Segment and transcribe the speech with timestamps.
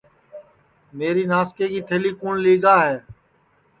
[0.97, 2.97] میری ناسکے کی تھلی کُوٹؔ لیگا ہے